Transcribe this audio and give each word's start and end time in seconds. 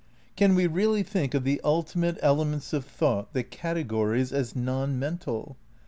Can 0.35 0.55
we 0.55 0.65
really 0.65 1.03
think 1.03 1.35
of 1.35 1.43
the 1.43 1.61
ultimate 1.63 2.17
elements 2.23 2.73
of 2.73 2.85
thought, 2.85 3.33
the 3.33 3.43
cate 3.43 3.87
gories, 3.87 4.31
as 4.33 4.55
non 4.55 4.97
mental? 4.97 5.57